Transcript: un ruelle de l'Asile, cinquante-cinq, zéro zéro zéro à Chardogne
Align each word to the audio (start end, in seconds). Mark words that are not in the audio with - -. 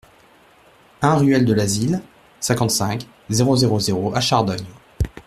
un 1.03 1.13
ruelle 1.15 1.45
de 1.45 1.53
l'Asile, 1.53 2.01
cinquante-cinq, 2.39 3.07
zéro 3.29 3.55
zéro 3.55 3.79
zéro 3.79 4.15
à 4.15 4.19
Chardogne 4.19 4.65